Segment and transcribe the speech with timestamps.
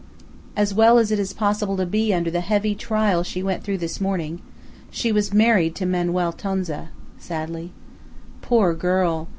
[0.55, 3.77] "As well as it is possible to be under the heavy trial she went through
[3.77, 4.41] this morning.
[4.89, 6.89] She was married to Manuel Tonza,"
[7.19, 7.71] sadly.
[8.41, 9.27] "Poor girl!